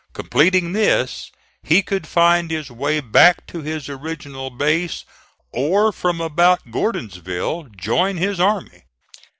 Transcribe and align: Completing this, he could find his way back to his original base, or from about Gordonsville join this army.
Completing 0.13 0.73
this, 0.73 1.29
he 1.61 1.83
could 1.83 2.07
find 2.07 2.49
his 2.49 2.71
way 2.71 3.01
back 3.01 3.45
to 3.45 3.61
his 3.61 3.87
original 3.87 4.49
base, 4.49 5.05
or 5.51 5.91
from 5.91 6.19
about 6.19 6.71
Gordonsville 6.71 7.65
join 7.77 8.15
this 8.15 8.39
army. 8.39 8.85